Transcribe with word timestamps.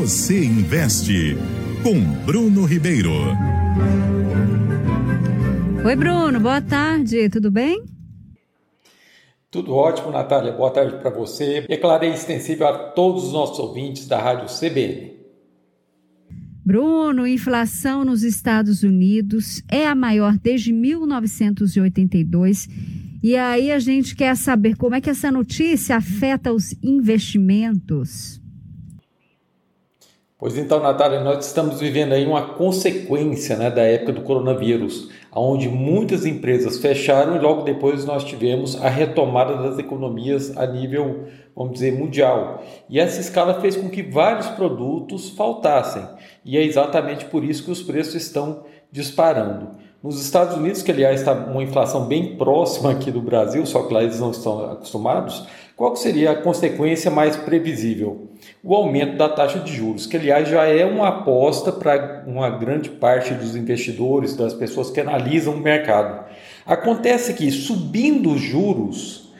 Você 0.00 0.42
Investe, 0.42 1.36
com 1.82 2.00
Bruno 2.24 2.64
Ribeiro. 2.64 3.12
Oi, 5.84 5.94
Bruno, 5.94 6.40
boa 6.40 6.62
tarde, 6.62 7.28
tudo 7.28 7.50
bem? 7.50 7.84
Tudo 9.50 9.74
ótimo, 9.74 10.10
Natália. 10.10 10.52
Boa 10.52 10.70
tarde 10.70 10.96
para 10.96 11.10
você. 11.10 11.66
Declarei 11.68 12.12
extensível 12.12 12.66
a 12.66 12.78
todos 12.92 13.24
os 13.24 13.34
nossos 13.34 13.58
ouvintes 13.58 14.08
da 14.08 14.18
Rádio 14.18 14.46
CBN. 14.48 15.12
Bruno, 16.64 17.26
inflação 17.26 18.02
nos 18.02 18.22
Estados 18.22 18.82
Unidos 18.82 19.62
é 19.68 19.86
a 19.86 19.94
maior 19.94 20.38
desde 20.38 20.72
1982. 20.72 22.66
E 23.22 23.36
aí 23.36 23.70
a 23.70 23.78
gente 23.78 24.16
quer 24.16 24.34
saber 24.34 24.76
como 24.76 24.94
é 24.94 25.00
que 25.02 25.10
essa 25.10 25.30
notícia 25.30 25.94
afeta 25.96 26.54
os 26.54 26.74
investimentos. 26.82 28.40
Pois 30.40 30.56
então, 30.56 30.80
Natália, 30.80 31.20
nós 31.20 31.44
estamos 31.44 31.78
vivendo 31.80 32.14
aí 32.14 32.26
uma 32.26 32.54
consequência 32.54 33.58
né, 33.58 33.70
da 33.70 33.82
época 33.82 34.14
do 34.14 34.22
coronavírus, 34.22 35.10
onde 35.30 35.68
muitas 35.68 36.24
empresas 36.24 36.78
fecharam 36.78 37.36
e 37.36 37.38
logo 37.38 37.60
depois 37.60 38.06
nós 38.06 38.24
tivemos 38.24 38.82
a 38.82 38.88
retomada 38.88 39.54
das 39.58 39.78
economias 39.78 40.56
a 40.56 40.66
nível, 40.66 41.26
vamos 41.54 41.74
dizer, 41.74 41.92
mundial. 41.92 42.64
E 42.88 42.98
essa 42.98 43.20
escala 43.20 43.60
fez 43.60 43.76
com 43.76 43.90
que 43.90 44.02
vários 44.02 44.46
produtos 44.46 45.28
faltassem. 45.28 46.08
E 46.42 46.56
é 46.56 46.64
exatamente 46.64 47.26
por 47.26 47.44
isso 47.44 47.62
que 47.62 47.70
os 47.70 47.82
preços 47.82 48.14
estão 48.14 48.64
disparando. 48.90 49.78
Nos 50.02 50.18
Estados 50.18 50.56
Unidos, 50.56 50.80
que 50.80 50.90
aliás 50.90 51.20
está 51.20 51.34
uma 51.34 51.62
inflação 51.62 52.06
bem 52.06 52.38
próxima 52.38 52.92
aqui 52.92 53.10
do 53.10 53.20
Brasil, 53.20 53.66
só 53.66 53.82
que 53.82 53.92
lá 53.92 54.02
eles 54.02 54.18
não 54.18 54.30
estão 54.30 54.72
acostumados, 54.72 55.46
qual 55.80 55.96
seria 55.96 56.32
a 56.32 56.34
consequência 56.34 57.10
mais 57.10 57.38
previsível? 57.38 58.28
O 58.62 58.74
aumento 58.74 59.16
da 59.16 59.30
taxa 59.30 59.60
de 59.60 59.74
juros, 59.74 60.06
que 60.06 60.14
aliás 60.14 60.46
já 60.46 60.66
é 60.66 60.84
uma 60.84 61.08
aposta 61.08 61.72
para 61.72 62.22
uma 62.26 62.50
grande 62.50 62.90
parte 62.90 63.32
dos 63.32 63.56
investidores, 63.56 64.36
das 64.36 64.52
pessoas 64.52 64.90
que 64.90 65.00
analisam 65.00 65.54
o 65.54 65.58
mercado. 65.58 66.26
Acontece 66.66 67.32
que 67.32 67.50
subindo 67.50 68.30
os 68.30 68.42
juros, 68.42 69.32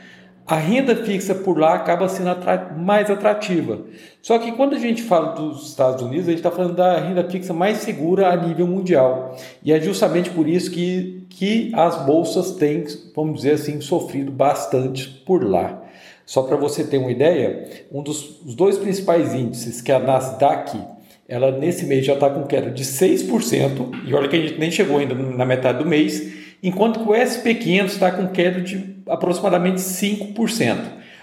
a 0.47 0.57
renda 0.57 0.97
fixa 0.97 1.35
por 1.35 1.59
lá 1.59 1.75
acaba 1.75 2.09
sendo 2.09 2.31
mais 2.79 3.11
atrativa. 3.11 3.83
Só 4.23 4.39
que 4.39 4.53
quando 4.53 4.75
a 4.75 4.79
gente 4.79 5.03
fala 5.03 5.35
dos 5.35 5.69
Estados 5.69 6.03
Unidos, 6.03 6.27
a 6.27 6.31
gente 6.31 6.39
está 6.39 6.51
falando 6.51 6.75
da 6.75 6.99
renda 7.01 7.23
fixa 7.29 7.53
mais 7.53 7.77
segura 7.77 8.33
a 8.33 8.37
nível 8.37 8.67
mundial. 8.67 9.37
E 9.63 9.75
é 9.75 9.79
justamente 9.79 10.31
por 10.31 10.49
isso 10.49 10.71
que, 10.71 11.27
que 11.29 11.71
as 11.75 12.03
bolsas 12.07 12.53
têm, 12.53 12.85
vamos 13.15 13.43
dizer 13.43 13.57
assim, 13.57 13.79
sofrido 13.83 14.33
bastante 14.33 15.07
por 15.27 15.45
lá. 15.45 15.83
Só 16.31 16.45
para 16.45 16.57
você 16.57 16.85
ter 16.85 16.97
uma 16.97 17.11
ideia, 17.11 17.65
um 17.91 18.05
dos 18.05 18.39
dois 18.55 18.79
principais 18.79 19.35
índices, 19.35 19.81
que 19.81 19.91
é 19.91 19.97
a 19.97 19.99
Nasdaq, 19.99 20.81
ela 21.29 21.51
nesse 21.51 21.85
mês 21.85 22.07
já 22.07 22.15
está 22.15 22.31
com 22.31 22.45
queda 22.45 22.71
de 22.71 22.85
6%, 22.85 24.07
e 24.07 24.15
olha 24.15 24.29
que 24.29 24.37
a 24.37 24.41
gente 24.41 24.57
nem 24.57 24.71
chegou 24.71 24.99
ainda 24.99 25.13
na 25.13 25.45
metade 25.45 25.79
do 25.79 25.85
mês, 25.85 26.33
enquanto 26.63 27.01
que 27.01 27.09
o 27.09 27.13
SP500 27.13 27.87
está 27.87 28.13
com 28.13 28.29
queda 28.29 28.61
de 28.61 29.03
aproximadamente 29.09 29.81
5%. 29.81 30.79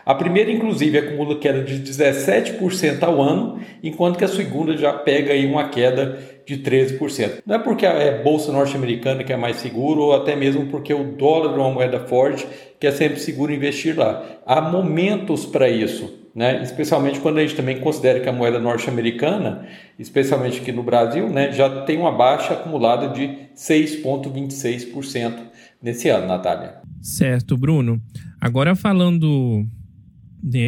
A 0.06 0.14
primeira, 0.14 0.52
inclusive, 0.52 0.98
acumula 0.98 1.40
queda 1.40 1.64
de 1.64 1.80
17% 1.90 3.02
ao 3.02 3.22
ano, 3.22 3.62
enquanto 3.82 4.18
que 4.18 4.26
a 4.26 4.28
segunda 4.28 4.76
já 4.76 4.92
pega 4.92 5.32
aí 5.32 5.46
uma 5.46 5.70
queda 5.70 6.20
de 6.48 6.58
13%. 6.59 7.44
Não 7.45 7.56
é 7.56 7.59
porque 7.59 7.86
é 7.86 8.23
bolsa 8.23 8.53
norte-americana 8.53 9.22
que 9.23 9.34
é 9.34 9.38
mais 9.38 9.58
seguro, 9.58 10.02
ou 10.02 10.16
até 10.16 10.34
mesmo 10.34 10.67
porque 10.67 10.94
o 10.94 11.04
dólar 11.04 11.54
é 11.54 11.58
uma 11.58 11.72
moeda 11.72 12.00
forte 12.00 12.48
que 12.80 12.88
é 12.88 12.92
sempre 12.92 13.20
seguro 13.20 13.54
investir 13.54 13.98
lá. 13.98 14.23
Há 14.45 14.62
momentos 14.62 15.45
para 15.45 15.70
isso. 15.70 16.26
Né? 16.38 16.62
especialmente 16.62 17.20
quando 17.20 17.39
a 17.39 17.42
gente 17.42 17.56
também 17.56 17.80
considera 17.80 18.20
que 18.20 18.30
a 18.30 18.31
moeda 18.31 18.59
norte-americana, 18.59 19.66
especialmente 19.98 20.62
aqui 20.62 20.72
no 20.72 20.84
Brasil, 20.84 21.28
né, 21.28 21.52
já 21.52 21.81
tem 21.81 21.98
uma 21.98 22.12
baixa 22.12 22.54
acumulada 22.54 23.08
de 23.08 23.50
6,26% 23.56 25.33
nesse 25.82 26.10
ano, 26.10 26.27
Natália. 26.27 26.76
Certo, 27.02 27.58
Bruno. 27.58 27.99
Agora 28.39 28.76
falando 28.76 29.66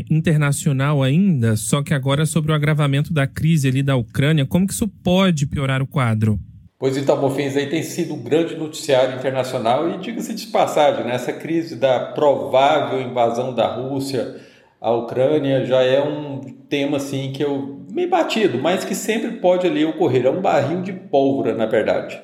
internacional 0.10 1.04
ainda, 1.04 1.56
só 1.56 1.82
que 1.84 1.94
agora 1.94 2.26
sobre 2.26 2.52
o 2.52 2.56
agravamento 2.56 3.14
da 3.14 3.28
crise 3.28 3.68
ali 3.68 3.84
da 3.84 3.96
Ucrânia, 3.96 4.46
como 4.46 4.68
que 4.68 4.74
isso 4.74 4.88
pode 4.88 5.48
piorar 5.48 5.82
o 5.82 5.88
quadro? 5.88 6.40
Pois 6.78 6.96
então, 6.96 7.20
Mofins, 7.20 7.58
aí 7.58 7.68
tem 7.68 7.84
sido 7.84 8.14
um 8.14 8.24
grande 8.24 8.56
noticiário 8.56 9.18
internacional 9.18 9.90
e 9.90 9.98
diga-se 9.98 10.34
de 10.34 10.48
passagem, 10.48 11.04
né, 11.04 11.14
essa 11.14 11.34
crise 11.34 11.76
da 11.76 12.00
provável 12.00 13.02
invasão 13.02 13.54
da 13.54 13.68
Rússia 13.68 14.38
à 14.80 14.92
Ucrânia 14.92 15.66
já 15.66 15.82
é 15.82 16.02
um 16.02 16.40
tema 16.70 16.98
assim 16.98 17.32
que 17.34 17.44
eu 17.44 17.86
me 17.92 18.08
batido, 18.08 18.60
mas 18.60 18.86
que 18.86 18.96
sempre 18.96 19.32
pode 19.34 19.68
ali 19.68 19.84
ocorrer, 19.84 20.26
é 20.26 20.30
um 20.30 20.42
barril 20.42 20.82
de 20.82 20.94
pólvora, 20.94 21.54
na 21.54 21.66
verdade. 21.66 22.18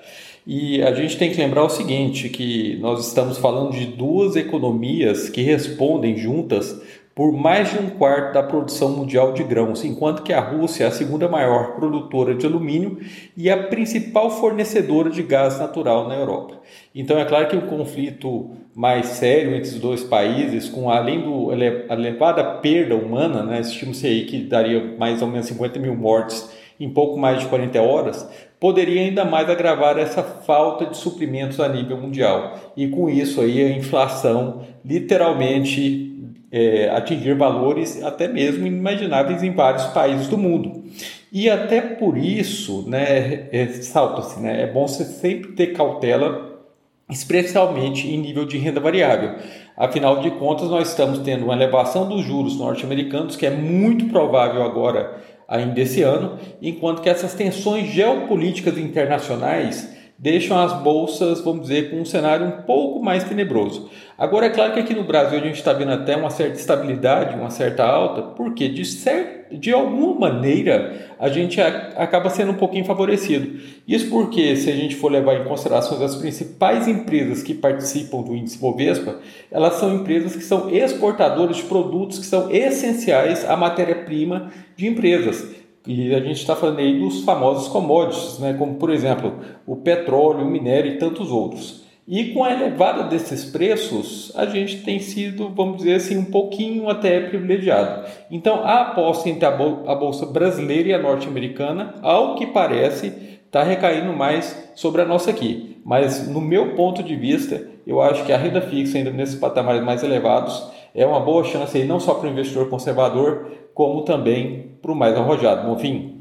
E 0.48 0.82
a 0.84 0.94
gente 0.94 1.18
tem 1.18 1.32
que 1.32 1.38
lembrar 1.38 1.64
o 1.64 1.70
seguinte, 1.70 2.30
que 2.30 2.78
nós 2.80 3.08
estamos 3.08 3.38
falando 3.38 3.72
de 3.72 3.86
duas 3.88 4.36
economias 4.36 5.28
que 5.28 5.42
respondem 5.42 6.16
juntas 6.18 6.80
por 7.16 7.32
mais 7.32 7.72
de 7.72 7.80
um 7.80 7.90
quarto 7.92 8.34
da 8.34 8.44
produção 8.44 8.90
mundial 8.90 9.32
de 9.32 9.42
grãos, 9.42 9.86
enquanto 9.86 10.22
que 10.22 10.34
a 10.34 10.42
Rússia 10.42 10.84
é 10.84 10.88
a 10.88 10.92
segunda 10.92 11.30
maior 11.30 11.74
produtora 11.76 12.36
de 12.36 12.46
alumínio 12.46 13.00
e 13.38 13.50
a 13.50 13.56
principal 13.64 14.30
fornecedora 14.30 15.10
de 15.10 15.24
gás 15.24 15.58
natural 15.58 16.10
na 16.10 16.16
Europa. 16.16 16.60
Então 16.94 17.18
é 17.18 17.24
claro 17.24 17.48
que 17.48 17.56
um 17.56 17.68
conflito 17.68 18.52
mais 18.76 19.06
sério 19.06 19.56
entre 19.56 19.70
os 19.70 19.80
dois 19.80 20.04
países, 20.04 20.68
com 20.68 20.90
além 20.90 21.22
do 21.22 21.54
elevada 21.54 22.44
perda 22.44 22.98
humana, 22.98 23.44
né, 23.44 23.62
estima-se 23.62 24.06
aí 24.06 24.26
que 24.26 24.40
daria 24.40 24.98
mais 24.98 25.22
ou 25.22 25.30
menos 25.30 25.46
50 25.46 25.80
mil 25.80 25.96
mortes 25.96 26.54
em 26.78 26.90
pouco 26.90 27.18
mais 27.18 27.40
de 27.40 27.46
40 27.46 27.82
horas, 27.82 28.30
poderia 28.60 29.02
ainda 29.02 29.24
mais 29.24 29.50
agravar 29.50 29.98
essa 29.98 30.22
falta 30.22 30.86
de 30.86 30.98
suprimentos 30.98 31.62
a 31.62 31.70
nível 31.70 31.96
mundial. 31.96 32.74
E 32.76 32.90
com 32.90 33.10
isso 33.10 33.40
aí 33.40 33.64
a 33.64 33.70
inflação 33.70 34.64
literalmente 34.84 36.12
é, 36.56 36.90
atingir 36.90 37.36
valores 37.36 38.02
até 38.02 38.30
mesmo 38.30 38.66
inimagináveis 38.66 39.44
em 39.44 39.52
vários 39.52 39.88
países 39.88 40.30
do 40.30 40.38
mundo. 40.38 40.86
E 41.30 41.50
até 41.50 41.82
por 41.82 42.18
isso, 42.18 42.86
né, 42.88 43.50
é, 43.52 43.68
salta-se, 43.68 44.40
né, 44.40 44.62
é 44.62 44.66
bom 44.66 44.88
você 44.88 45.04
sempre 45.04 45.52
ter 45.52 45.74
cautela, 45.74 46.64
especialmente 47.10 48.08
em 48.08 48.18
nível 48.18 48.46
de 48.46 48.58
renda 48.58 48.80
variável. 48.80 49.36
Afinal 49.76 50.22
de 50.22 50.32
contas, 50.32 50.70
nós 50.70 50.88
estamos 50.88 51.20
tendo 51.20 51.44
uma 51.44 51.56
elevação 51.56 52.08
dos 52.08 52.24
juros 52.24 52.58
norte-americanos, 52.58 53.36
que 53.36 53.46
é 53.46 53.52
muito 53.52 54.06
provável 54.06 54.64
agora 54.64 55.18
ainda 55.50 55.82
esse 55.82 56.02
ano, 56.04 56.40
enquanto 56.62 57.02
que 57.02 57.10
essas 57.10 57.34
tensões 57.34 57.90
geopolíticas 57.90 58.78
internacionais 58.78 59.94
deixam 60.18 60.58
as 60.58 60.74
bolsas, 60.82 61.42
vamos 61.42 61.64
dizer, 61.64 61.92
com 61.92 61.98
um 61.98 62.06
cenário 62.06 62.48
um 62.48 62.62
pouco 62.64 63.04
mais 63.04 63.24
tenebroso. 63.24 63.90
Agora, 64.18 64.46
é 64.46 64.50
claro 64.50 64.74
que 64.74 64.80
aqui 64.80 64.94
no 64.94 65.04
Brasil 65.04 65.38
a 65.38 65.42
gente 65.42 65.56
está 65.58 65.74
vendo 65.74 65.92
até 65.92 66.16
uma 66.16 66.30
certa 66.30 66.58
estabilidade, 66.58 67.36
uma 67.36 67.50
certa 67.50 67.84
alta, 67.84 68.22
porque 68.22 68.70
de, 68.70 68.86
certo, 68.86 69.54
de 69.54 69.74
alguma 69.74 70.32
maneira 70.32 71.14
a 71.20 71.28
gente 71.28 71.60
acaba 71.60 72.30
sendo 72.30 72.54
um 72.54 72.56
pouquinho 72.56 72.86
favorecido. 72.86 73.60
Isso 73.86 74.10
porque, 74.10 74.56
se 74.56 74.72
a 74.72 74.76
gente 74.76 74.96
for 74.96 75.12
levar 75.12 75.36
em 75.36 75.44
consideração 75.44 76.02
as 76.02 76.16
principais 76.16 76.88
empresas 76.88 77.44
que 77.44 77.54
participam 77.54 78.22
do 78.22 78.34
índice 78.34 78.58
Bovespa, 78.58 79.20
elas 79.52 79.74
são 79.74 79.94
empresas 79.94 80.34
que 80.34 80.44
são 80.44 80.70
exportadoras 80.70 81.58
de 81.58 81.64
produtos 81.64 82.20
que 82.20 82.26
são 82.26 82.50
essenciais 82.50 83.44
à 83.44 83.58
matéria-prima 83.58 84.50
de 84.78 84.88
empresas. 84.88 85.65
E 85.88 86.14
a 86.16 86.20
gente 86.20 86.40
está 86.40 86.56
falando 86.56 86.80
aí 86.80 87.00
dos 87.00 87.24
famosos 87.24 87.68
commodities, 87.68 88.40
né? 88.40 88.56
como 88.58 88.76
por 88.76 88.90
exemplo 88.90 89.34
o 89.66 89.76
petróleo, 89.76 90.46
o 90.46 90.50
minério 90.50 90.94
e 90.94 90.98
tantos 90.98 91.32
outros. 91.32 91.86
E 92.08 92.26
com 92.34 92.44
a 92.44 92.52
elevada 92.52 93.04
desses 93.04 93.46
preços, 93.46 94.32
a 94.36 94.46
gente 94.46 94.84
tem 94.84 95.00
sido, 95.00 95.50
vamos 95.50 95.78
dizer 95.78 95.96
assim, 95.96 96.18
um 96.18 96.26
pouquinho 96.26 96.88
até 96.88 97.20
privilegiado. 97.20 98.08
Então, 98.30 98.64
a 98.64 98.82
aposta 98.82 99.28
entre 99.28 99.44
a 99.44 99.52
bolsa 99.52 100.28
brasileira 100.28 100.90
e 100.90 100.94
a 100.94 101.02
norte-americana, 101.02 101.96
ao 102.04 102.36
que 102.36 102.46
parece, 102.46 103.12
está 103.48 103.64
recaindo 103.64 104.14
mais 104.14 104.72
sobre 104.76 105.02
a 105.02 105.06
nossa 105.06 105.32
aqui. 105.32 105.82
Mas, 105.84 106.28
no 106.28 106.40
meu 106.40 106.76
ponto 106.76 107.02
de 107.02 107.16
vista, 107.16 107.68
eu 107.88 108.00
acho 108.00 108.24
que 108.24 108.32
a 108.32 108.38
renda 108.38 108.62
fixa, 108.62 109.00
ainda 109.00 109.10
nesses 109.10 109.36
patamares 109.36 109.84
mais 109.84 110.04
elevados, 110.04 110.70
é 110.94 111.08
uma 111.08 111.20
boa 111.20 111.44
chance 111.44 111.76
aí, 111.76 111.88
não 111.88 112.00
só 112.00 112.14
para 112.14 112.28
o 112.28 112.32
investidor 112.32 112.70
conservador, 112.70 113.52
como 113.74 114.04
também 114.04 114.75
para 114.86 114.94
o 114.94 114.96
mais 114.96 115.18
arrojado. 115.18 115.68
Bom, 115.68 115.76
enfim, 115.76 116.15